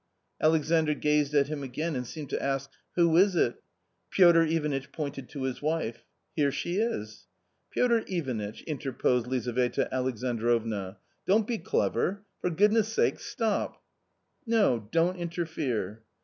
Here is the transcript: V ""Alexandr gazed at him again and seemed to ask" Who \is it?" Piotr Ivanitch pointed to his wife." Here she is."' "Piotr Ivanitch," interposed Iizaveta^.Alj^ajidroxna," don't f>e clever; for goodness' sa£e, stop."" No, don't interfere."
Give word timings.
V 0.39 0.45
""Alexandr 0.47 0.95
gazed 0.95 1.35
at 1.35 1.47
him 1.47 1.61
again 1.61 1.95
and 1.95 2.07
seemed 2.07 2.31
to 2.31 2.41
ask" 2.41 2.71
Who 2.95 3.15
\is 3.17 3.35
it?" 3.35 3.61
Piotr 4.09 4.41
Ivanitch 4.41 4.91
pointed 4.91 5.29
to 5.29 5.43
his 5.43 5.61
wife." 5.61 6.07
Here 6.35 6.51
she 6.51 6.77
is."' 6.77 7.27
"Piotr 7.69 7.99
Ivanitch," 8.07 8.63
interposed 8.63 9.27
Iizaveta^.Alj^ajidroxna," 9.27 10.97
don't 11.27 11.47
f>e 11.47 11.63
clever; 11.63 12.25
for 12.39 12.49
goodness' 12.49 12.97
sa£e, 12.97 13.19
stop."" 13.19 13.79
No, 14.47 14.89
don't 14.91 15.17
interfere." 15.17 16.01